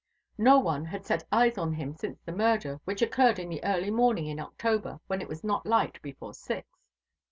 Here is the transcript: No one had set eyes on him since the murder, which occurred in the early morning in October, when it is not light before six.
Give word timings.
No 0.39 0.57
one 0.57 0.85
had 0.85 1.05
set 1.05 1.27
eyes 1.31 1.59
on 1.59 1.73
him 1.73 1.93
since 1.93 2.17
the 2.25 2.31
murder, 2.31 2.81
which 2.85 3.03
occurred 3.03 3.37
in 3.37 3.49
the 3.49 3.63
early 3.63 3.91
morning 3.91 4.25
in 4.25 4.39
October, 4.39 4.99
when 5.05 5.21
it 5.21 5.29
is 5.29 5.43
not 5.43 5.63
light 5.67 6.01
before 6.01 6.33
six. 6.33 6.67